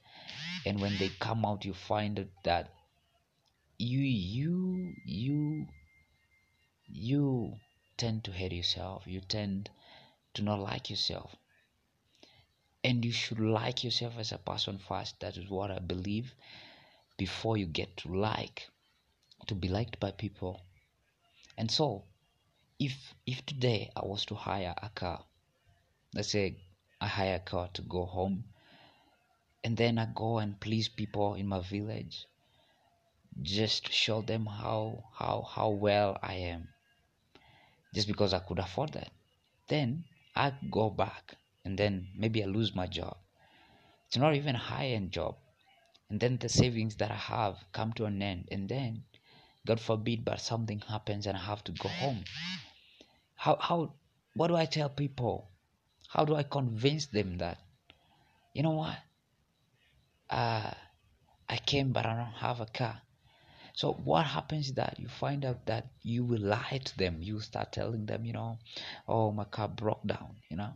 And 0.65 0.81
when 0.81 0.97
they 0.97 1.09
come 1.19 1.45
out 1.45 1.65
you 1.65 1.73
find 1.73 2.27
that 2.43 2.73
you 3.77 4.00
you 4.00 4.93
you 5.05 5.67
you 6.88 7.55
tend 7.97 8.23
to 8.25 8.31
hate 8.31 8.53
yourself. 8.53 9.03
You 9.05 9.21
tend 9.21 9.69
to 10.33 10.41
not 10.41 10.59
like 10.59 10.89
yourself. 10.89 11.35
And 12.83 13.03
you 13.03 13.12
should 13.12 13.39
like 13.39 13.83
yourself 13.83 14.13
as 14.17 14.31
a 14.31 14.38
person 14.38 14.77
first. 14.77 15.19
That 15.19 15.38
is 15.38 15.50
what 15.50 15.71
i 15.71 15.79
believe 15.79 16.33
before 17.17 17.57
you 17.57 17.65
get 17.65 17.97
to 17.97 18.09
like 18.09 18.69
to 19.47 19.55
be 19.55 19.67
liked 19.67 20.00
by 20.00 20.12
people. 20.12 20.62
And 21.57 21.69
so 21.69 22.05
if 22.79 23.13
if 23.25 23.45
today 23.45 23.91
I 23.95 24.05
was 24.05 24.25
to 24.25 24.35
hire 24.35 24.73
a 24.81 24.89
car, 24.89 25.23
let's 26.13 26.31
say 26.31 26.57
I 26.99 27.07
hire 27.07 27.35
a 27.35 27.39
car 27.39 27.69
to 27.73 27.81
go 27.81 28.05
home, 28.05 28.45
and 29.63 29.77
then 29.77 29.97
I 29.97 30.07
go 30.13 30.39
and 30.39 30.59
please 30.59 30.87
people 30.89 31.35
in 31.35 31.47
my 31.47 31.59
village, 31.61 32.25
just 33.41 33.91
show 33.91 34.21
them 34.21 34.45
how 34.45 35.03
how 35.13 35.41
how 35.41 35.69
well 35.69 36.17
I 36.21 36.35
am, 36.35 36.67
just 37.93 38.07
because 38.07 38.33
I 38.33 38.39
could 38.39 38.59
afford 38.59 38.93
that, 38.93 39.11
then 39.67 40.05
I 40.35 40.53
go 40.71 40.89
back 40.89 41.35
and 41.65 41.77
then 41.77 42.07
maybe 42.17 42.43
I 42.43 42.47
lose 42.47 42.75
my 42.75 42.87
job. 42.87 43.17
It's 44.07 44.17
not 44.17 44.35
even 44.35 44.55
a 44.55 44.59
high 44.59 44.87
end 44.87 45.11
job, 45.11 45.35
and 46.09 46.19
then 46.19 46.37
the 46.37 46.49
savings 46.49 46.95
that 46.97 47.11
I 47.11 47.15
have 47.15 47.57
come 47.71 47.93
to 47.93 48.05
an 48.05 48.21
end, 48.21 48.49
and 48.51 48.67
then 48.69 49.03
God 49.65 49.79
forbid, 49.79 50.25
but 50.25 50.41
something 50.41 50.79
happens 50.79 51.25
and 51.25 51.38
I 51.38 51.39
have 51.39 51.63
to 51.63 51.72
go 51.72 51.88
home. 51.88 52.25
How 53.36 53.55
how 53.55 53.93
what 54.36 54.48
do 54.48 54.55
i 54.58 54.65
tell 54.65 54.89
people? 54.89 55.50
How 56.10 56.25
do 56.25 56.36
i 56.36 56.43
convince 56.43 57.05
them 57.08 57.38
that 57.38 57.60
you 58.53 58.62
know 58.63 58.72
what? 58.72 58.98
Uh 60.29 60.72
i 61.48 61.58
came 61.58 61.93
but 61.93 62.05
i 62.05 62.13
don't 62.15 62.39
have 62.43 62.60
a 62.60 62.65
car. 62.65 63.01
So 63.74 63.93
what 63.93 64.25
happens 64.25 64.67
is 64.67 64.74
that 64.74 65.00
you 65.00 65.08
find 65.08 65.46
out 65.46 65.65
that 65.65 65.88
you 66.01 66.25
will 66.25 66.41
lie 66.41 66.82
to 66.84 66.98
them. 66.98 67.22
You 67.22 67.39
start 67.39 67.72
telling 67.72 68.05
them 68.05 68.25
you 68.25 68.34
know 68.34 68.60
oh 69.08 69.32
my 69.32 69.46
car 69.46 69.70
broke 69.70 70.05
down 70.05 70.36
you 70.50 70.58
know? 70.58 70.74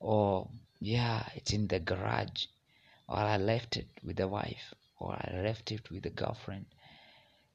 Or 0.00 0.50
yeah 0.80 1.28
it's 1.36 1.52
in 1.52 1.68
the 1.68 1.78
garage 1.78 2.46
or 3.08 3.18
i 3.18 3.36
left 3.36 3.76
it 3.76 3.86
with 4.02 4.16
the 4.16 4.26
wife 4.26 4.74
or 4.98 5.12
i 5.12 5.42
left 5.44 5.70
it 5.70 5.90
with 5.92 6.02
the 6.02 6.10
girlfriend. 6.10 6.66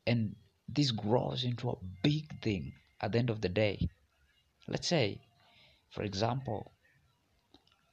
And 0.07 0.35
this 0.67 0.91
grows 0.91 1.43
into 1.43 1.69
a 1.69 1.77
big 2.03 2.41
thing 2.41 2.73
at 3.01 3.11
the 3.11 3.17
end 3.19 3.29
of 3.29 3.41
the 3.41 3.49
day 3.49 3.89
let's 4.67 4.87
say 4.87 5.19
For 5.91 6.03
example, 6.03 6.73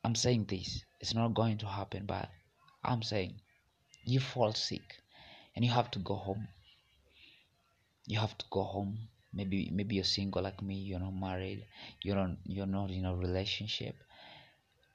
I'm 0.04 0.14
saying 0.14 0.46
this, 0.46 0.84
it's 1.00 1.14
not 1.14 1.34
going 1.34 1.58
to 1.58 1.66
happen, 1.66 2.06
but 2.06 2.28
I'm 2.84 3.02
saying 3.02 3.40
you 4.04 4.20
fall 4.20 4.52
sick 4.54 5.00
and 5.56 5.64
you 5.64 5.70
have 5.72 5.90
to 5.92 5.98
go 6.00 6.14
home. 6.16 6.48
You 8.06 8.20
have 8.20 8.38
to 8.38 8.46
go 8.50 8.62
home. 8.62 9.08
Maybe 9.32 9.68
maybe 9.72 9.96
you're 9.96 10.04
single 10.04 10.42
like 10.42 10.62
me, 10.62 10.76
you're 10.76 11.00
not 11.00 11.14
married, 11.14 11.66
you're 12.02 12.14
not 12.16 12.36
you're 12.44 12.66
not 12.66 12.90
in 12.92 13.04
a 13.04 13.16
relationship, 13.16 13.96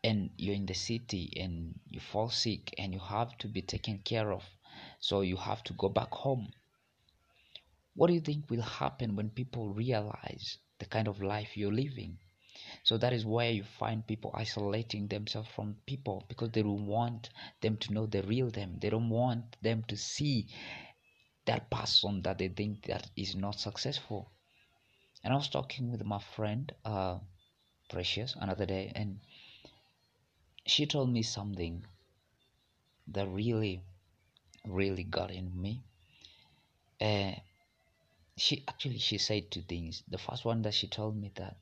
and 0.03 0.31
you're 0.37 0.55
in 0.55 0.65
the 0.65 0.73
city 0.73 1.31
and 1.37 1.79
you 1.89 1.99
fall 1.99 2.29
sick 2.29 2.73
and 2.79 2.93
you 2.93 2.99
have 2.99 3.37
to 3.39 3.47
be 3.47 3.61
taken 3.61 3.99
care 3.99 4.31
of. 4.31 4.43
So 4.99 5.21
you 5.21 5.37
have 5.37 5.63
to 5.65 5.73
go 5.73 5.89
back 5.89 6.11
home. 6.11 6.51
What 7.97 8.07
do 8.07 8.13
you 8.13 8.21
think 8.21 8.49
will 8.49 8.61
happen 8.61 9.17
when 9.17 9.29
people 9.31 9.73
realize 9.73 10.59
the 10.79 10.85
kind 10.85 11.09
of 11.09 11.21
life 11.21 11.57
you're 11.57 11.73
living? 11.73 12.17
So 12.83 12.97
that 12.99 13.13
is 13.13 13.25
why 13.25 13.47
you 13.49 13.63
find 13.65 14.07
people 14.07 14.31
isolating 14.33 15.07
themselves 15.07 15.49
from 15.49 15.77
people 15.85 16.25
because 16.29 16.51
they 16.51 16.63
don't 16.63 16.87
want 16.87 17.29
them 17.61 17.77
to 17.79 17.93
know 17.93 18.05
the 18.07 18.23
real 18.23 18.49
them. 18.51 18.79
They 18.79 18.89
don't 18.89 19.09
want 19.09 19.57
them 19.61 19.83
to 19.89 19.97
see 19.97 20.47
that 21.45 21.71
person 21.71 22.21
that 22.21 22.37
they 22.37 22.49
think 22.49 22.85
that 22.85 23.09
is 23.15 23.35
not 23.35 23.59
successful. 23.59 24.31
And 25.23 25.33
I 25.33 25.37
was 25.37 25.49
talking 25.49 25.91
with 25.91 26.03
my 26.05 26.19
friend, 26.19 26.71
uh, 26.85 27.19
Precious, 27.89 28.35
another 28.39 28.65
day, 28.65 28.91
and 28.95 29.19
she 30.67 30.85
told 30.85 31.09
me 31.09 31.23
something 31.23 31.83
that 33.07 33.27
really, 33.27 33.81
really 34.65 35.03
got 35.03 35.31
in 35.31 35.51
me. 35.61 35.83
Uh, 37.01 37.33
she 38.37 38.63
actually 38.67 38.99
she 38.99 39.17
said 39.17 39.49
two 39.49 39.61
things. 39.61 40.03
The 40.07 40.19
first 40.19 40.45
one 40.45 40.61
that 40.61 40.75
she 40.75 40.87
told 40.87 41.17
me 41.17 41.31
that 41.35 41.57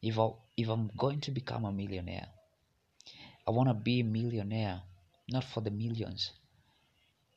if 0.00 0.18
I 0.18 0.30
if 0.56 0.68
I'm 0.68 0.90
going 0.96 1.20
to 1.22 1.32
become 1.32 1.64
a 1.64 1.72
millionaire, 1.72 2.28
I 3.46 3.50
want 3.50 3.68
to 3.68 3.74
be 3.74 4.00
a 4.00 4.04
millionaire 4.04 4.82
not 5.30 5.44
for 5.44 5.60
the 5.60 5.70
millions, 5.70 6.30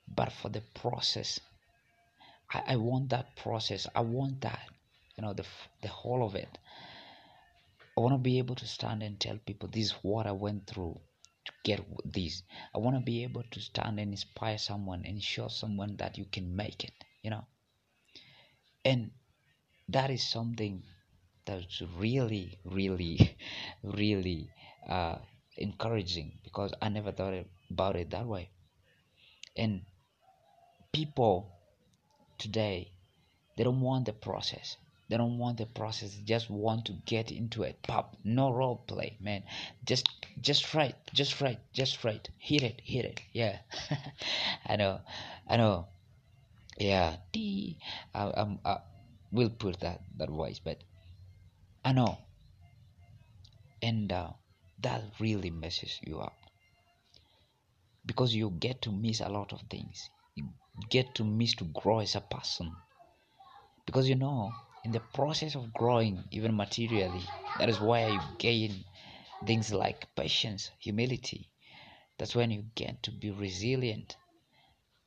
but 0.08 0.32
for 0.32 0.50
the 0.50 0.62
process. 0.62 1.40
I, 2.54 2.64
I 2.74 2.76
want 2.76 3.10
that 3.10 3.36
process. 3.36 3.88
I 3.96 4.02
want 4.02 4.42
that, 4.42 4.70
you 5.18 5.24
know, 5.24 5.34
the 5.34 5.46
the 5.82 5.88
whole 5.88 6.24
of 6.24 6.36
it. 6.36 6.58
I 7.98 8.02
want 8.02 8.14
to 8.14 8.20
be 8.20 8.38
able 8.38 8.56
to 8.56 8.68
stand 8.68 9.04
and 9.04 9.20
tell 9.20 9.38
people 9.38 9.70
this 9.70 9.88
is 9.88 9.92
what 10.04 10.28
I 10.28 10.32
went 10.32 10.68
through 10.68 11.00
to 11.46 11.52
get 11.64 11.82
this. 12.06 12.44
I 12.76 12.78
want 12.78 12.96
to 12.96 13.02
be 13.02 13.24
able 13.24 13.44
to 13.44 13.60
stand 13.60 14.00
and 14.00 14.12
inspire 14.12 14.58
someone 14.58 15.04
and 15.06 15.22
show 15.22 15.48
someone 15.48 15.98
that 15.98 16.18
you 16.18 16.26
can 16.26 16.56
make 16.56 16.84
it, 16.84 16.94
you 17.24 17.32
know. 17.32 17.46
And 18.86 19.12
that 19.90 20.10
is 20.12 20.24
something 20.28 20.84
that's 21.46 21.82
really, 21.98 22.60
really, 22.66 23.38
really 23.84 24.50
uh, 24.90 25.18
encouraging 25.58 26.40
because 26.44 26.74
I 26.82 26.90
never 26.90 27.12
thought 27.12 27.34
about 27.72 27.96
it 27.96 28.12
that 28.12 28.26
way. 28.28 28.50
And 29.56 29.82
people 30.92 31.52
today, 32.38 32.92
they 33.58 33.64
don't 33.64 33.82
want 33.82 34.06
the 34.06 34.14
process. 34.14 34.78
They 35.10 35.18
don't 35.18 35.38
want 35.40 35.58
the 35.58 35.66
process. 35.68 36.16
They 36.16 36.24
just 36.24 36.50
want 36.50 36.86
to 36.86 36.94
get 37.06 37.32
into 37.32 37.64
a 37.66 37.74
pub. 37.84 38.16
No 38.24 38.52
role 38.52 38.78
play, 38.88 39.18
man. 39.22 39.44
Just, 39.86 40.10
just 40.42 40.74
right, 40.74 40.96
just 41.14 41.42
right, 41.42 41.60
just 41.74 42.04
right. 42.04 42.28
Hit 42.40 42.64
it, 42.64 42.82
hit 42.84 43.06
it. 43.06 43.22
Yeah, 43.34 43.60
I 44.68 44.78
know, 44.78 45.02
I 45.48 45.58
know. 45.58 45.88
Yeah, 46.82 47.18
D. 47.32 47.78
I, 48.16 48.34
I'm. 48.36 48.60
I 48.66 48.80
will 49.32 49.52
put 49.52 49.80
that 49.82 50.02
that 50.18 50.30
voice, 50.30 50.60
but 50.60 50.84
I 51.86 51.92
know. 51.94 52.18
And 53.84 54.12
uh, 54.12 54.32
that 54.80 55.04
really 55.20 55.52
messes 55.52 56.00
you 56.02 56.20
up 56.20 56.38
because 58.06 58.34
you 58.34 58.50
get 58.50 58.82
to 58.84 58.92
miss 58.92 59.20
a 59.22 59.30
lot 59.30 59.54
of 59.54 59.62
things. 59.70 60.10
You 60.36 60.50
get 60.90 61.14
to 61.16 61.24
miss 61.24 61.54
to 61.56 61.66
grow 61.66 62.00
as 62.00 62.16
a 62.16 62.22
person 62.22 62.76
because 63.86 64.10
you 64.10 64.16
know 64.16 64.52
in 64.84 64.92
the 64.92 65.00
process 65.00 65.56
of 65.56 65.72
growing 65.74 66.24
even 66.32 66.56
materially 66.56 67.24
that 67.60 67.70
is 67.70 67.80
why 67.80 68.08
you 68.08 68.20
gain 68.40 68.84
things 69.46 69.72
like 69.74 70.08
patience 70.16 70.72
humility 70.80 71.50
that's 72.18 72.36
when 72.36 72.52
you 72.52 72.64
get 72.76 73.04
to 73.04 73.12
be 73.12 73.30
resilient 73.32 74.18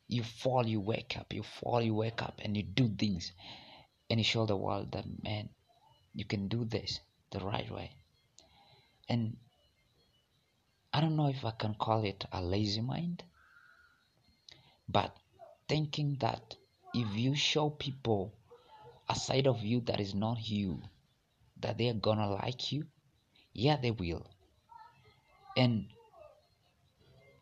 you 0.09 0.23
fall 0.23 0.67
you 0.67 0.81
wake 0.81 1.17
up 1.17 1.33
you 1.33 1.43
fall 1.43 1.81
you 1.83 1.95
wake 1.95 2.23
up 2.23 2.41
and 2.45 2.57
you 2.57 2.63
do 2.63 2.89
things 2.89 3.33
and 4.11 4.21
you 4.21 4.25
show 4.25 4.47
the 4.47 4.57
world 4.57 4.93
that 4.93 5.05
man 5.23 5.49
you 6.15 6.25
can 6.25 6.49
do 6.49 6.65
this 6.65 7.01
the 7.33 7.41
right 7.41 7.71
way. 7.71 7.91
And 9.09 9.37
i 10.93 11.01
don't 11.01 11.17
know 11.17 11.29
if 11.29 11.45
i 11.45 11.51
can 11.51 11.75
call 11.75 12.05
it 12.05 12.25
a 12.33 12.41
lazy 12.41 12.81
mind 12.81 13.25
but 14.89 15.17
thinking 15.69 16.17
that 16.21 16.55
if 16.95 17.09
you 17.17 17.35
show 17.35 17.71
people 17.71 18.33
a 19.09 19.15
side 19.15 19.47
of 19.47 19.61
you 19.63 19.81
that 19.81 20.01
is 20.01 20.15
not 20.15 20.39
you 20.49 20.81
that 21.61 21.77
they're 21.79 21.95
gonna 21.95 22.31
like 22.31 22.71
you 22.73 22.85
yeah 23.55 23.77
they 23.77 23.91
will. 23.93 24.27
And 25.57 25.87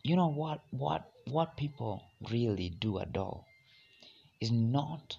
you 0.04 0.16
know 0.16 0.28
what 0.28 0.61
what 0.71 1.02
what 1.26 1.56
people 1.56 2.02
really 2.30 2.71
do 2.71 2.99
adore 2.99 3.44
is 4.40 4.50
not 4.50 5.16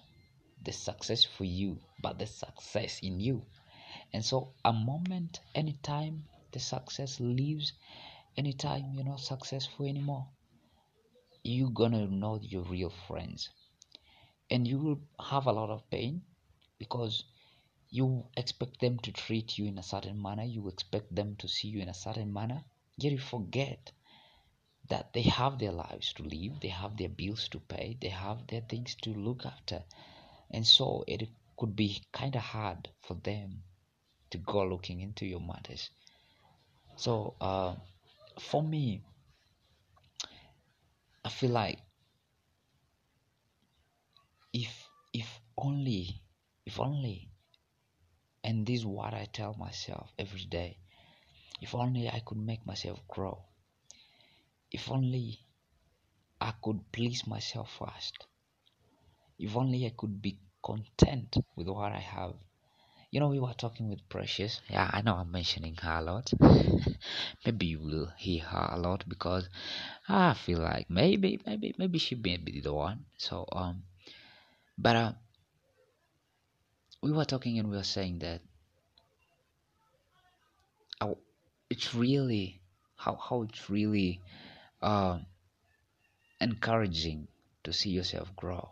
the 0.62 0.72
success 0.72 1.24
for 1.24 1.44
you 1.44 1.78
but 2.02 2.18
the 2.18 2.26
success 2.26 3.00
in 3.02 3.18
you. 3.18 3.42
And 4.12 4.24
so 4.24 4.52
a 4.64 4.72
moment 4.72 5.40
anytime 5.54 6.24
the 6.52 6.60
success 6.60 7.18
leaves 7.18 7.72
anytime 8.36 8.92
you're 8.94 9.04
not 9.04 9.20
successful 9.20 9.86
anymore 9.86 10.26
you're 11.42 11.70
gonna 11.70 12.06
know 12.06 12.38
your 12.42 12.62
real 12.62 12.90
friends. 12.90 13.48
And 14.50 14.66
you 14.68 14.78
will 14.78 15.00
have 15.18 15.46
a 15.46 15.52
lot 15.52 15.70
of 15.70 15.88
pain 15.90 16.22
because 16.78 17.24
you 17.90 18.24
expect 18.36 18.80
them 18.80 18.98
to 18.98 19.12
treat 19.12 19.58
you 19.58 19.66
in 19.66 19.78
a 19.78 19.82
certain 19.82 20.20
manner, 20.20 20.44
you 20.44 20.68
expect 20.68 21.14
them 21.14 21.36
to 21.36 21.48
see 21.48 21.68
you 21.68 21.80
in 21.80 21.88
a 21.88 21.94
certain 21.94 22.32
manner, 22.32 22.64
yet 22.98 23.12
you 23.12 23.18
forget 23.18 23.92
that 24.88 25.12
they 25.12 25.22
have 25.22 25.58
their 25.58 25.72
lives 25.72 26.12
to 26.14 26.22
live, 26.22 26.60
they 26.60 26.68
have 26.68 26.96
their 26.96 27.08
bills 27.08 27.48
to 27.48 27.58
pay, 27.60 27.96
they 28.00 28.08
have 28.08 28.46
their 28.48 28.60
things 28.62 28.94
to 29.02 29.10
look 29.10 29.46
after. 29.46 29.82
And 30.50 30.66
so 30.66 31.04
it 31.06 31.28
could 31.56 31.74
be 31.74 32.02
kind 32.12 32.34
of 32.36 32.42
hard 32.42 32.88
for 33.02 33.14
them 33.14 33.62
to 34.30 34.38
go 34.38 34.64
looking 34.66 35.00
into 35.00 35.26
your 35.26 35.40
matters. 35.40 35.90
So, 36.96 37.34
uh, 37.40 37.74
for 38.38 38.62
me, 38.62 39.02
I 41.24 41.28
feel 41.28 41.50
like 41.50 41.78
if 44.52 44.88
if 45.12 45.40
only 45.56 46.22
if 46.66 46.78
only, 46.80 47.30
and 48.42 48.66
this 48.66 48.80
is 48.80 48.86
what 48.86 49.14
I 49.14 49.26
tell 49.32 49.54
myself 49.54 50.12
every 50.18 50.44
day, 50.44 50.78
if 51.60 51.74
only 51.74 52.08
I 52.08 52.20
could 52.20 52.38
make 52.38 52.64
myself 52.66 53.00
grow, 53.08 53.44
if 54.74 54.90
only 54.90 55.38
I 56.40 56.52
could 56.60 56.80
please 56.90 57.26
myself 57.28 57.70
first, 57.78 58.26
if 59.38 59.56
only 59.56 59.86
I 59.86 59.92
could 59.96 60.20
be 60.20 60.36
content 60.62 61.36
with 61.54 61.68
what 61.68 61.92
I 61.92 62.00
have. 62.00 62.34
You 63.12 63.20
know, 63.20 63.28
we 63.28 63.38
were 63.38 63.54
talking 63.54 63.88
with 63.88 64.08
Precious. 64.08 64.60
Yeah, 64.68 64.90
I 64.92 65.00
know 65.02 65.14
I'm 65.14 65.30
mentioning 65.30 65.76
her 65.76 65.98
a 65.98 66.02
lot. 66.02 66.32
maybe 67.46 67.66
you 67.66 67.78
will 67.78 68.10
hear 68.18 68.42
her 68.42 68.70
a 68.72 68.78
lot 68.80 69.08
because 69.08 69.48
I 70.08 70.34
feel 70.34 70.58
like 70.58 70.90
maybe, 70.90 71.40
maybe, 71.46 71.72
maybe 71.78 71.98
she 72.00 72.16
may 72.16 72.38
be 72.38 72.60
the 72.60 72.74
one. 72.74 73.04
So, 73.16 73.46
um, 73.52 73.84
but 74.76 74.96
uh, 74.96 75.12
we 77.00 77.12
were 77.12 77.24
talking 77.24 77.60
and 77.60 77.70
we 77.70 77.76
were 77.76 77.84
saying 77.84 78.18
that 78.18 78.40
it's 81.70 81.94
really 81.94 82.60
how 82.96 83.16
how 83.16 83.42
it's 83.42 83.68
really 83.68 84.20
uh, 84.84 85.18
encouraging 86.40 87.26
to 87.64 87.72
see 87.72 87.90
yourself 87.90 88.36
grow. 88.36 88.68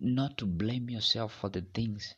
Not 0.00 0.38
to 0.38 0.46
blame 0.46 0.90
yourself 0.90 1.32
for 1.32 1.48
the 1.48 1.62
things 1.62 2.14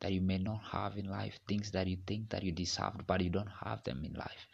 that 0.00 0.12
you 0.12 0.22
may 0.22 0.38
not 0.38 0.62
have 0.72 0.96
in 0.96 1.10
life, 1.10 1.38
things 1.46 1.70
that 1.72 1.86
you 1.86 1.98
think 2.06 2.30
that 2.30 2.42
you 2.42 2.52
deserved, 2.52 3.06
but 3.06 3.20
you 3.20 3.28
don't 3.28 3.52
have 3.62 3.84
them 3.84 4.04
in 4.04 4.14
life. 4.14 4.48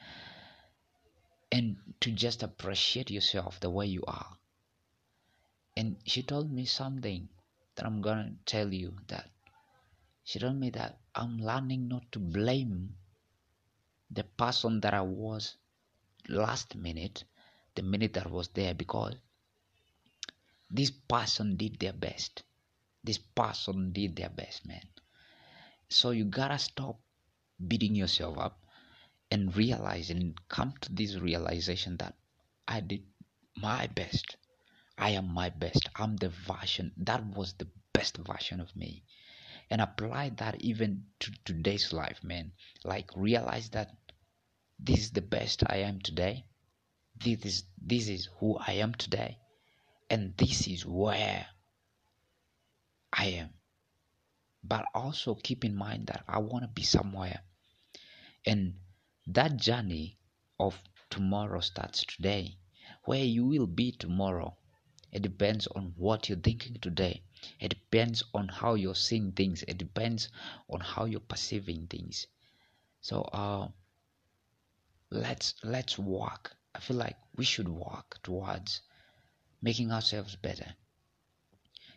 And 1.53 1.77
to 2.01 2.11
just 2.11 2.43
appreciate 2.43 3.11
yourself 3.11 3.61
the 3.61 3.71
way 3.71 3.87
you 3.87 4.03
are. 4.09 4.37
And 5.77 5.97
she 6.05 6.23
told 6.23 6.51
me 6.51 6.65
something 6.65 7.29
that 7.77 7.87
I'm 7.87 8.03
gonna 8.03 8.33
tell 8.47 8.73
you 8.73 8.95
that 9.09 9.31
she 10.25 10.41
told 10.41 10.57
me 10.57 10.71
that 10.71 10.99
I'm 11.15 11.39
learning 11.39 11.87
not 11.87 12.11
to 12.13 12.19
blame 12.19 12.97
the 14.11 14.25
person 14.25 14.81
that 14.81 14.95
I 14.95 15.03
was 15.03 15.57
last 16.29 16.75
minute, 16.77 17.25
the 17.75 17.83
minute 17.83 18.15
that 18.15 18.31
was 18.31 18.49
there, 18.49 18.75
because 18.75 19.15
this 20.71 20.91
person 20.91 21.57
did 21.57 21.79
their 21.79 21.93
best. 21.93 22.43
This 23.03 23.19
person 23.19 23.93
did 23.93 24.17
their 24.17 24.31
best, 24.31 24.67
man. 24.67 24.87
So 25.89 26.11
you 26.11 26.25
gotta 26.25 26.59
stop 26.59 26.99
beating 27.69 27.95
yourself 27.95 28.39
up 28.39 28.65
and 29.31 29.57
realize 29.57 30.11
and 30.11 30.35
come 30.49 30.75
to 30.81 30.93
this 30.93 31.17
realization 31.17 31.97
that 31.99 32.15
I 32.67 32.81
did 32.81 33.03
my 33.57 33.87
best. 33.89 34.37
I 34.97 35.11
am 35.11 35.33
my 35.33 35.51
best. 35.51 35.89
I'm 35.97 36.17
the 36.17 36.29
version 36.29 36.93
that 36.99 37.25
was 37.27 37.55
the 37.55 37.69
best 37.93 38.17
version 38.17 38.61
of 38.61 38.75
me. 38.77 39.05
And 39.71 39.81
apply 39.81 40.31
that 40.37 40.61
even 40.61 41.05
to 41.21 41.33
today's 41.45 41.93
life, 41.93 42.23
man. 42.23 42.53
Like 42.85 43.11
realize 43.17 43.71
that 43.71 43.91
this 44.79 45.01
is 45.01 45.11
the 45.13 45.23
best 45.23 45.63
I 45.67 45.79
am 45.79 46.01
today. 46.01 46.45
This 47.17 47.45
is 47.45 47.65
this 47.81 48.09
is 48.09 48.29
who 48.39 48.57
I 48.59 48.73
am 48.75 48.95
today. 48.95 49.39
And 50.11 50.37
this 50.37 50.67
is 50.67 50.85
where 50.85 51.47
I 53.13 53.27
am. 53.27 53.51
But 54.63 54.85
also 54.95 55.35
keep 55.35 55.65
in 55.65 55.75
mind 55.75 56.09
that 56.09 56.25
I 56.29 56.39
want 56.39 56.65
to 56.65 56.69
be 56.69 56.83
somewhere. 56.83 57.41
And 58.47 58.75
that 59.27 59.57
journey 59.57 60.19
of 60.59 60.83
tomorrow 61.11 61.61
starts 61.61 62.05
today. 62.05 62.57
Where 63.05 63.25
you 63.25 63.47
will 63.47 63.67
be 63.67 63.93
tomorrow, 63.93 64.57
it 65.13 65.23
depends 65.23 65.67
on 65.69 65.95
what 65.97 66.29
you're 66.29 66.39
thinking 66.39 66.79
today. 66.81 67.23
It 67.61 67.69
depends 67.69 68.23
on 68.35 68.49
how 68.49 68.75
you're 68.75 68.95
seeing 68.95 69.33
things. 69.33 69.63
It 69.69 69.79
depends 69.79 70.29
on 70.69 70.81
how 70.81 71.05
you're 71.05 71.21
perceiving 71.21 71.87
things. 71.87 72.27
So 73.01 73.23
uh 73.23 73.69
let's 75.15 75.55
let's 75.63 75.99
work. 75.99 76.53
I 76.75 76.81
feel 76.81 76.97
like 76.97 77.17
we 77.37 77.45
should 77.45 77.69
work 77.69 78.19
towards 78.23 78.83
making 79.63 79.93
ourselves 79.93 80.37
better. 80.37 80.75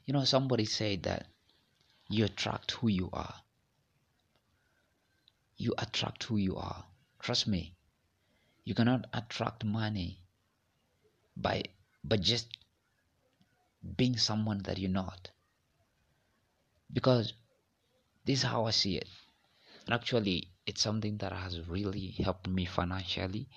You 0.06 0.14
know, 0.14 0.24
somebody 0.24 0.66
said 0.66 1.04
that 1.04 1.28
you 2.10 2.26
attract 2.26 2.72
who 2.72 2.88
you 2.88 3.10
are. 3.12 3.36
You 5.58 5.74
attract 5.78 6.24
who 6.24 6.38
you 6.38 6.56
are. 6.56 6.86
Trust 7.20 7.48
me. 7.48 7.76
You 8.64 8.76
cannot 8.76 9.08
attract 9.14 9.66
money 9.66 10.22
by 11.36 11.64
by 12.04 12.18
just 12.18 12.48
being 13.96 14.18
someone 14.18 14.62
that 14.64 14.78
you're 14.78 14.90
not. 14.90 15.32
Because 16.94 17.34
this 18.26 18.40
is 18.40 18.44
how 18.44 18.66
I 18.66 18.72
see 18.72 18.98
it. 18.98 19.08
And 19.86 19.94
actually 19.94 20.52
it's 20.68 20.82
something 20.82 21.18
that 21.18 21.32
has 21.32 21.68
really 21.70 22.14
helped 22.24 22.48
me 22.48 22.66
financially. 22.66 23.48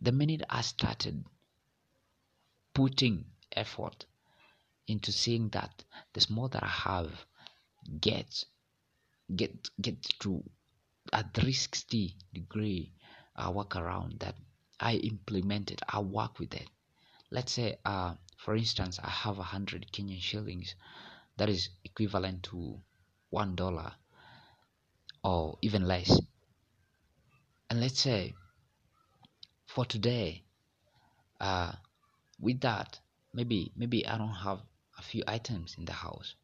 The 0.00 0.12
minute 0.12 0.42
I 0.48 0.60
started 0.60 1.24
putting 2.72 3.24
effort 3.52 4.06
into 4.86 5.10
seeing 5.12 5.48
that 5.50 5.84
the 6.12 6.26
more 6.30 6.48
that 6.50 6.62
I 6.62 6.68
have 6.68 7.10
get 8.00 8.44
get 9.34 9.68
get 9.80 10.00
to 10.20 10.44
a 11.12 11.22
360 11.22 12.16
degree 12.32 12.92
uh, 13.36 13.50
work 13.50 13.76
around 13.76 14.20
that 14.20 14.36
I 14.78 14.94
implemented, 14.94 15.80
I 15.88 16.00
work 16.00 16.38
with 16.38 16.54
it. 16.54 16.68
Let's 17.30 17.52
say, 17.52 17.76
uh, 17.84 18.14
for 18.36 18.56
instance, 18.56 19.00
I 19.02 19.10
have 19.10 19.38
a 19.38 19.42
hundred 19.42 19.90
Kenyan 19.92 20.20
shillings, 20.20 20.74
that 21.36 21.48
is 21.48 21.68
equivalent 21.84 22.44
to 22.44 22.80
one 23.30 23.56
dollar 23.56 23.92
or 25.24 25.58
even 25.62 25.88
less. 25.88 26.20
And 27.70 27.80
let's 27.80 27.98
say, 27.98 28.34
for 29.66 29.84
today, 29.84 30.44
uh, 31.40 31.72
with 32.38 32.60
that, 32.60 33.00
maybe 33.32 33.72
maybe 33.74 34.06
I 34.06 34.18
don't 34.18 34.28
have 34.28 34.60
a 34.98 35.02
few 35.02 35.24
items 35.26 35.74
in 35.78 35.86
the 35.86 35.92
house. 35.92 36.36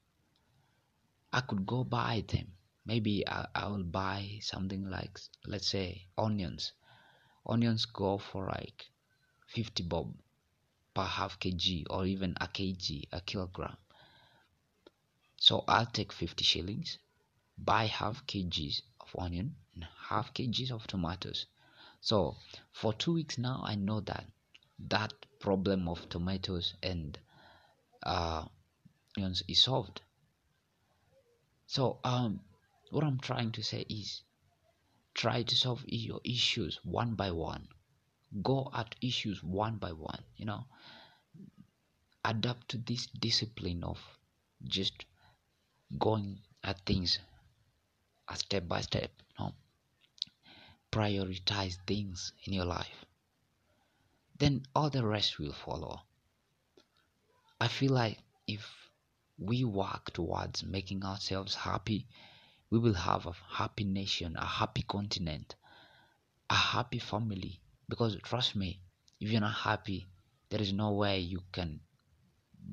I 1.33 1.43
could 1.43 1.65
go 1.67 1.85
buy 1.85 2.25
them 2.27 2.55
maybe 2.91 3.27
I, 3.29 3.47
I 3.55 3.69
will 3.69 3.85
buy 3.85 4.39
something 4.41 4.89
like 4.89 5.19
let's 5.47 5.69
say 5.69 6.07
onions 6.17 6.73
onions 7.47 7.85
go 7.85 8.19
for 8.19 8.47
like 8.47 8.87
50 9.49 9.83
bob 9.85 10.14
per 10.95 11.05
half 11.05 11.38
kg 11.38 11.85
or 11.90 12.07
even 12.07 12.35
a 12.40 12.47
kg 12.47 13.05
a 13.12 13.21
kilogram 13.21 13.77
so 15.37 15.64
i'll 15.69 15.87
take 15.87 16.12
50 16.12 16.45
shillings 16.45 16.99
buy 17.64 17.87
half 17.87 18.27
kgs 18.27 18.83
of 19.01 19.09
onion 19.18 19.55
and 19.75 19.87
half 20.09 20.33
kgs 20.35 20.70
of 20.70 20.87
tomatoes 20.87 21.46
so 22.01 22.37
for 22.73 22.92
two 22.94 23.14
weeks 23.14 23.38
now 23.38 23.61
i 23.64 23.75
know 23.75 24.01
that 24.01 24.25
that 24.79 25.12
problem 25.40 25.88
of 25.88 26.09
tomatoes 26.09 26.75
and 26.83 27.18
uh, 28.05 28.44
onions 29.16 29.42
is 29.49 29.62
solved 29.62 30.01
so 31.66 31.99
um 32.05 32.40
what 32.90 33.05
I'm 33.05 33.20
trying 33.20 33.53
to 33.53 33.62
say 33.62 33.87
is 33.88 34.23
try 35.14 35.42
to 35.42 35.57
solve 35.57 35.85
your 35.87 36.20
issues 36.25 36.81
one 36.83 37.14
by 37.14 37.31
one. 37.31 37.68
Go 38.42 38.70
at 38.75 38.94
issues 39.01 39.42
one 39.42 39.77
by 39.77 39.92
one, 39.92 40.23
you 40.37 40.44
know. 40.44 40.64
Adapt 42.25 42.68
to 42.70 42.79
this 42.79 43.07
discipline 43.07 43.83
of 43.85 43.99
just 44.64 45.05
going 45.99 46.40
at 46.62 46.85
things 46.85 47.18
a 48.31 48.37
step 48.37 48.66
by 48.69 48.81
step, 48.81 49.11
you 49.38 49.45
know. 49.45 49.55
Prioritize 50.90 51.77
things 51.87 52.33
in 52.45 52.55
your 52.55 52.64
life. 52.64 53.05
Then 54.38 54.62
all 54.75 54.90
the 54.90 55.05
rest 55.05 55.38
will 55.38 55.53
follow. 55.53 56.01
I 57.61 57.69
feel 57.69 57.93
like 57.93 58.19
if 58.47 58.64
we 59.38 59.64
work 59.64 60.12
towards 60.12 60.64
making 60.64 61.05
ourselves 61.05 61.55
happy 61.55 62.07
we 62.71 62.79
will 62.79 62.95
have 62.95 63.27
a 63.27 63.33
happy 63.49 63.85
nation, 63.85 64.37
a 64.37 64.47
happy 64.47 64.83
continent, 64.83 65.57
a 66.49 66.55
happy 66.55 67.01
family. 67.01 67.61
Because 67.88 68.16
trust 68.23 68.55
me, 68.55 68.81
if 69.21 69.31
you're 69.31 69.40
not 69.40 69.55
happy, 69.55 70.07
there 70.51 70.61
is 70.61 70.73
no 70.73 70.93
way 70.93 71.19
you 71.19 71.43
can 71.53 71.81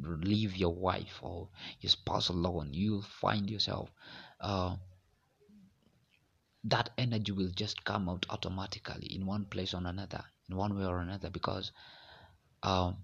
leave 0.03 0.55
your 0.55 0.75
wife 0.75 1.19
or 1.21 1.49
your 1.81 1.89
spouse 1.89 2.29
alone. 2.29 2.69
You'll 2.73 3.01
find 3.01 3.49
yourself 3.49 3.89
uh, 4.39 4.75
that 6.69 6.89
energy 6.97 7.31
will 7.31 7.51
just 7.55 7.83
come 7.83 8.09
out 8.09 8.25
automatically 8.29 9.15
in 9.15 9.25
one 9.25 9.45
place 9.45 9.73
or 9.73 9.81
another, 9.85 10.23
in 10.49 10.55
one 10.55 10.77
way 10.77 10.85
or 10.85 10.99
another, 10.99 11.29
because 11.29 11.71
um, 12.63 12.97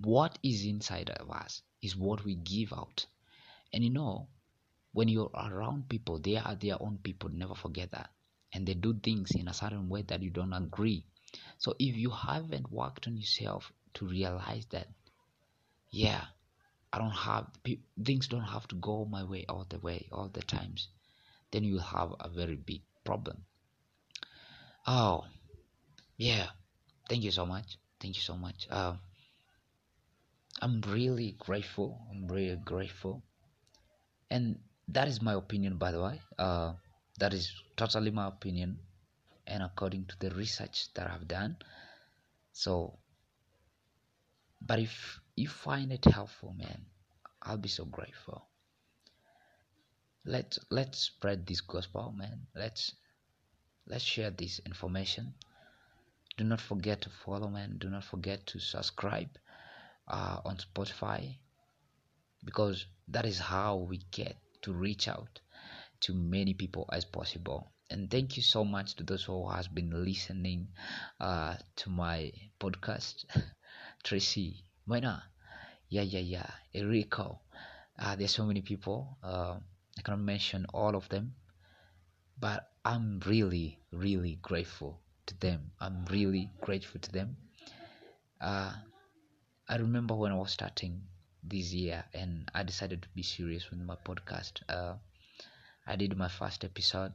what 0.00 0.38
is 0.42 0.64
inside 0.64 1.10
of 1.10 1.30
us 1.30 1.62
is 1.82 1.96
what 1.96 2.24
we 2.24 2.34
give 2.34 2.72
out. 2.72 3.06
And 3.72 3.84
you 3.84 3.90
know, 3.90 4.28
when 4.92 5.08
you're 5.08 5.30
around 5.34 5.88
people 5.88 6.18
they 6.18 6.36
are 6.36 6.54
their 6.54 6.80
own 6.80 6.98
people 7.02 7.30
never 7.30 7.54
forget 7.54 7.90
that 7.90 8.10
and 8.52 8.66
they 8.66 8.74
do 8.74 8.94
things 8.94 9.30
in 9.34 9.48
a 9.48 9.54
certain 9.54 9.88
way 9.88 10.02
that 10.02 10.22
you 10.22 10.30
don't 10.30 10.52
agree 10.52 11.04
so 11.58 11.74
if 11.78 11.96
you 11.96 12.10
haven't 12.10 12.70
worked 12.70 13.06
on 13.06 13.16
yourself 13.16 13.72
to 13.94 14.06
realize 14.06 14.66
that 14.70 14.86
yeah 15.90 16.24
i 16.92 16.98
don't 16.98 17.10
have 17.10 17.46
things 18.04 18.28
don't 18.28 18.52
have 18.56 18.68
to 18.68 18.74
go 18.76 19.04
my 19.06 19.24
way 19.24 19.44
all 19.48 19.66
the 19.68 19.78
way 19.78 20.06
all 20.12 20.28
the 20.28 20.42
times 20.42 20.88
then 21.52 21.64
you'll 21.64 21.80
have 21.80 22.12
a 22.18 22.28
very 22.28 22.56
big 22.56 22.82
problem. 23.04 23.44
Oh 24.86 25.24
yeah. 26.16 26.48
Thank 27.08 27.22
you 27.24 27.30
so 27.30 27.46
much. 27.46 27.78
Thank 28.00 28.16
you 28.16 28.22
so 28.22 28.36
much. 28.36 28.66
Uh, 28.70 28.94
i'm 30.60 30.80
really 30.88 31.34
grateful. 31.38 32.00
I'm 32.10 32.26
really 32.26 32.56
grateful. 32.56 33.22
And 34.30 34.58
that 34.88 35.08
is 35.08 35.20
my 35.22 35.34
opinion 35.34 35.76
by 35.76 35.92
the 35.92 36.02
way. 36.02 36.20
Uh, 36.38 36.74
that 37.18 37.32
is 37.34 37.52
totally 37.76 38.10
my 38.10 38.28
opinion. 38.28 38.78
And 39.46 39.62
according 39.62 40.06
to 40.06 40.16
the 40.18 40.34
research 40.34 40.92
that 40.94 41.10
i've 41.10 41.28
done. 41.28 41.56
So 42.52 42.98
but 44.60 44.78
if 44.78 45.20
you 45.36 45.48
find 45.48 45.92
it 45.92 46.04
helpful 46.04 46.54
man 46.56 46.86
i'll 47.42 47.56
be 47.56 47.68
so 47.68 47.84
grateful 47.84 48.46
let's 50.24 50.58
let's 50.70 50.98
spread 50.98 51.46
this 51.46 51.60
gospel 51.60 52.12
man. 52.16 52.46
Let's 52.54 52.92
let's 53.86 54.04
share 54.04 54.30
this 54.30 54.60
information. 54.66 55.34
Do 56.36 56.44
not 56.44 56.60
forget 56.60 57.02
to 57.02 57.10
follow 57.10 57.48
man. 57.48 57.76
Do 57.78 57.90
not 57.90 58.04
forget 58.04 58.46
to 58.48 58.58
subscribe 58.58 59.30
uh, 60.08 60.40
on 60.44 60.56
spotify 60.56 61.36
because 62.44 62.86
that 63.08 63.26
is 63.26 63.38
how 63.38 63.76
we 63.88 64.00
get 64.10 64.36
to 64.62 64.72
reach 64.72 65.08
out 65.08 65.40
to 66.00 66.14
many 66.14 66.54
people 66.54 66.88
as 66.92 67.04
possible. 67.04 67.72
And 67.90 68.10
thank 68.10 68.36
you 68.36 68.42
so 68.42 68.64
much 68.64 68.94
to 68.96 69.04
those 69.04 69.24
who 69.24 69.48
has 69.50 69.68
been 69.68 70.04
listening 70.04 70.68
uh, 71.20 71.56
to 71.76 71.90
my 71.90 72.32
podcast. 72.58 73.24
Tracy 74.04 74.64
Mena, 74.86 75.22
yeah 75.88 76.02
yeah 76.02 76.20
yeah. 76.20 76.50
Enrico. 76.74 77.40
Uh, 77.98 78.16
there's 78.16 78.34
so 78.34 78.46
many 78.46 78.62
people 78.62 79.18
uh, 79.22 79.56
I 79.98 80.02
cannot 80.02 80.20
mention 80.20 80.66
all 80.72 80.94
of 80.96 81.08
them 81.08 81.34
but 82.38 82.70
I'm 82.84 83.20
really 83.26 83.78
really 83.92 84.36
grateful 84.42 85.00
to 85.26 85.38
them. 85.38 85.70
I'm 85.80 86.04
really 86.06 86.50
grateful 86.60 87.00
to 87.00 87.12
them. 87.12 87.36
Uh, 88.40 88.72
I 89.68 89.76
remember 89.76 90.14
when 90.14 90.32
I 90.32 90.36
was 90.36 90.50
starting 90.52 91.02
this 91.42 91.72
year 91.72 92.04
and 92.12 92.50
I 92.54 92.62
decided 92.64 93.02
to 93.02 93.08
be 93.14 93.22
serious 93.22 93.70
with 93.70 93.78
my 93.80 93.96
podcast. 93.96 94.62
Uh, 94.68 94.94
I 95.86 95.96
did 95.96 96.16
my 96.16 96.28
first 96.28 96.64
episode. 96.64 97.12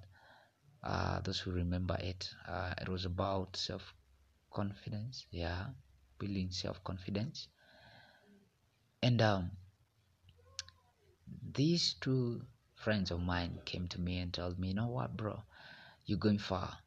Uh, 0.83 1.19
those 1.21 1.39
who 1.39 1.51
remember 1.51 1.97
it 1.99 2.29
uh, 2.47 2.73
it 2.81 2.87
was 2.87 3.05
about 3.05 3.57
self 3.57 3.93
confidence 4.53 5.25
yeah 5.31 5.65
building 6.19 6.49
self 6.51 6.81
confidence 6.83 7.47
and 9.03 9.21
um, 9.21 9.51
these 11.53 11.95
two 11.99 12.41
friends 12.87 13.11
of 13.11 13.19
mine 13.19 13.59
came 13.65 13.85
to 13.85 13.99
me 13.99 14.17
and 14.17 14.31
told 14.33 14.57
me 14.57 14.69
you 14.69 14.73
know 14.73 14.87
what 14.87 15.17
bro? 15.17 15.43
You're 16.05 16.17
going 16.17 16.37
far. 16.37 16.77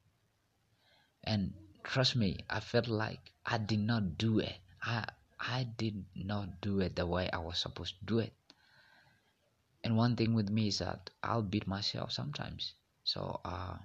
And 1.23 1.53
trust 1.85 2.17
me 2.17 2.39
i 2.49 2.59
felt 2.59 2.89
like 2.89 3.21
i 3.45 3.59
did 3.59 3.81
not 3.81 4.17
do 4.17 4.39
it. 4.39 4.57
I 4.83 5.05
i 5.39 5.65
did 5.77 6.07
not 6.17 6.63
do 6.63 6.81
it 6.81 6.97
the 6.97 7.07
way 7.07 7.29
i 7.31 7.37
was 7.37 7.59
supposed 7.59 7.99
to 7.99 8.05
do 8.07 8.19
it. 8.19 8.33
And 9.85 9.95
one 9.95 10.17
thing 10.17 10.33
with 10.33 10.49
me 10.49 10.69
is 10.69 10.79
that 10.79 11.11
i'll 11.23 11.43
beat 11.43 11.67
myself 11.67 12.13
sometimes. 12.13 12.73
So 13.05 13.39
uh 13.45 13.77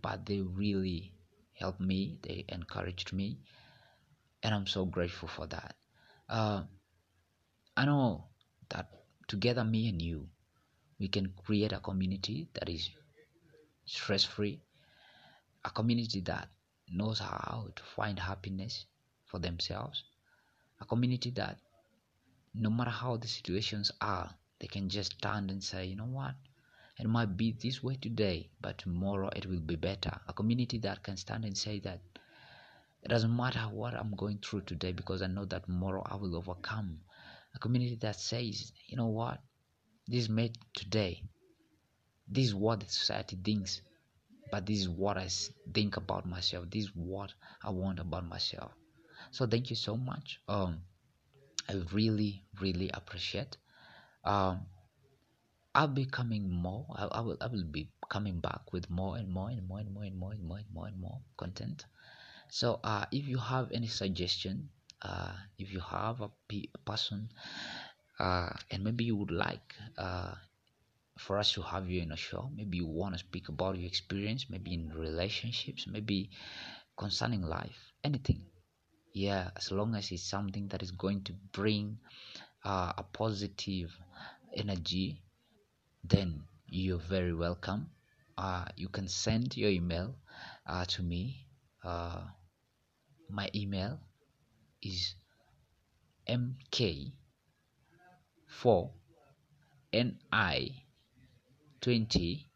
but 0.00 0.26
they 0.26 0.40
really 0.40 1.12
helped 1.54 1.80
me 1.80 2.18
they 2.22 2.44
encouraged 2.48 3.12
me 3.12 3.40
and 4.44 4.54
i'm 4.54 4.68
so 4.68 4.84
grateful 4.84 5.26
for 5.26 5.48
that. 5.48 5.74
Uh 6.28 6.62
i 7.76 7.84
know 7.84 8.26
that 8.68 8.86
together 9.26 9.64
me 9.64 9.88
and 9.88 10.00
you 10.00 10.28
we 10.98 11.08
can 11.08 11.32
create 11.44 11.72
a 11.72 11.80
community 11.80 12.48
that 12.54 12.68
is 12.68 12.90
stress 13.84 14.24
free 14.24 14.60
a 15.64 15.70
community 15.70 16.20
that 16.20 16.48
knows 16.90 17.18
how 17.18 17.68
to 17.74 17.82
find 17.82 18.18
happiness 18.18 18.86
for 19.24 19.38
themselves 19.38 20.04
a 20.80 20.84
community 20.84 21.30
that 21.30 21.58
no 22.54 22.70
matter 22.70 22.90
how 22.90 23.16
the 23.16 23.28
situations 23.28 23.92
are 24.00 24.30
they 24.58 24.66
can 24.66 24.88
just 24.88 25.12
stand 25.12 25.50
and 25.50 25.62
say 25.62 25.86
you 25.86 25.96
know 25.96 26.04
what? 26.04 26.34
It 26.98 27.06
might 27.08 27.36
be 27.36 27.52
this 27.52 27.82
way 27.82 27.94
today 27.96 28.50
but 28.60 28.78
tomorrow 28.78 29.28
it 29.36 29.46
will 29.46 29.60
be 29.60 29.76
better. 29.76 30.20
A 30.26 30.32
community 30.32 30.78
that 30.78 31.02
can 31.04 31.16
stand 31.16 31.44
and 31.44 31.56
say 31.56 31.78
that 31.80 32.00
it 33.02 33.08
doesn't 33.08 33.36
matter 33.36 33.60
what 33.60 33.94
i'm 33.94 34.14
going 34.16 34.38
through 34.38 34.62
today 34.62 34.90
because 34.90 35.22
i 35.22 35.28
know 35.28 35.44
that 35.44 35.66
tomorrow 35.66 36.02
i 36.06 36.16
will 36.16 36.34
overcome. 36.36 36.98
A 37.54 37.58
community 37.58 37.96
that 37.96 38.16
says 38.16 38.72
you 38.86 38.96
know 38.96 39.06
what 39.06 39.40
this 40.08 40.22
is 40.24 40.28
made 40.28 40.56
today. 40.74 41.22
This 42.26 42.46
is 42.46 42.54
what 42.54 42.80
the 42.80 42.86
society 42.86 43.36
thinks 43.36 43.82
but 44.50 44.66
this 44.66 44.78
is 44.80 44.88
what 44.88 45.16
i 45.18 45.28
think 45.74 45.96
about 45.96 46.26
myself. 46.26 46.64
This 46.70 46.84
is 46.84 46.90
what 46.94 47.32
i 47.62 47.70
want 47.70 47.98
about 48.00 48.26
myself. 48.26 48.72
So 49.30 49.46
thank 49.46 49.70
you 49.70 49.76
so 49.76 49.96
much. 49.96 50.40
Um 50.48 50.80
i 51.68 51.74
really 51.92 52.44
really 52.60 52.90
appreciate. 52.94 53.56
Um 54.24 54.66
i'll 55.74 55.88
be 55.88 56.06
coming 56.06 56.50
more. 56.50 56.86
I, 56.96 57.06
I 57.06 57.20
will 57.20 57.36
i 57.40 57.46
will 57.46 57.64
be 57.64 57.90
coming 58.08 58.40
back 58.40 58.72
with 58.72 58.88
more 58.88 59.16
and 59.16 59.28
more 59.28 59.50
and 59.50 59.66
more 59.68 59.80
and 59.80 59.92
more 59.92 60.04
and 60.04 60.18
more 60.18 60.32
and 60.32 60.42
more 60.42 60.58
and 60.58 60.66
more 60.72 60.86
and 60.86 61.00
more 61.00 61.20
content. 61.36 61.84
So 62.50 62.80
uh 62.84 63.04
if 63.12 63.28
you 63.28 63.38
have 63.38 63.70
any 63.72 63.88
suggestion 63.88 64.70
uh 65.02 65.32
if 65.58 65.72
you 65.72 65.80
have 65.80 66.20
a 66.22 66.30
person 66.86 67.28
uh 68.18 68.50
and 68.70 68.84
maybe 68.84 69.04
you 69.04 69.16
would 69.16 69.30
like 69.30 69.74
uh 69.98 70.34
for 71.18 71.38
us 71.38 71.52
to 71.52 71.62
have 71.62 71.90
you 71.90 72.00
in 72.02 72.12
a 72.12 72.16
show. 72.16 72.48
Maybe 72.54 72.76
you 72.78 72.86
want 72.86 73.14
to 73.14 73.18
speak 73.18 73.48
about 73.48 73.76
your 73.76 73.86
experience 73.88 74.46
maybe 74.50 74.74
in 74.74 74.92
relationships 74.94 75.86
maybe 75.86 76.30
concerning 76.96 77.42
life 77.42 77.92
anything. 78.04 78.42
Yeah 79.12 79.50
as 79.56 79.70
long 79.72 79.94
as 79.94 80.10
it's 80.12 80.22
something 80.28 80.68
that 80.68 80.82
is 80.82 80.92
going 80.92 81.22
to 81.24 81.32
bring 81.52 81.98
uh, 82.64 82.92
a 82.98 83.02
positive 83.02 83.90
energy 84.56 85.22
then 86.04 86.44
you're 86.68 86.98
very 86.98 87.34
welcome. 87.34 87.90
Uh, 88.36 88.64
you 88.76 88.88
can 88.88 89.08
send 89.08 89.56
your 89.56 89.70
email 89.70 90.14
uh, 90.66 90.84
to 90.84 91.02
me. 91.02 91.46
Uh, 91.84 92.22
my 93.30 93.48
email 93.54 93.98
is 94.82 95.14
mk 96.28 97.12
4 98.48 98.90
ni 99.92 100.84
20 101.80 102.46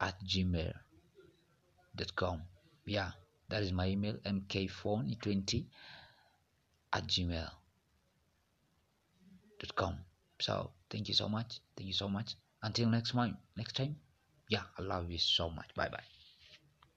at 0.00 0.16
gmail.com 0.22 0.82
yeah 2.86 3.12
that 3.48 3.62
is 3.62 3.72
my 3.72 3.88
email 3.88 4.16
mk420 4.24 5.64
at 6.92 7.06
gmail.com 7.06 7.54
so 10.40 10.70
thank 10.90 11.08
you 11.08 11.14
so 11.14 11.28
much 11.28 11.60
thank 11.76 11.86
you 11.88 11.94
so 11.94 12.08
much. 12.08 12.36
Until 12.62 12.88
next 12.88 13.12
time 13.12 13.36
next 13.56 13.76
time. 13.76 13.96
Yeah 14.48 14.62
i 14.78 14.82
love 14.82 15.10
you 15.10 15.18
so 15.18 15.50
much. 15.50 15.74
Bye 15.74 15.88
bye 15.88 16.13